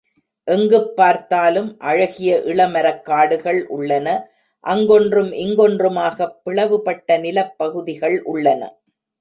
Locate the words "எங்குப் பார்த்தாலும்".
0.47-1.77